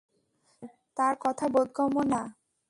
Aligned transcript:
Sir, 0.53 0.69
তার 0.97 1.15
কথা 1.23 1.45
বোধগম্য 1.53 1.97
না। 2.13 2.21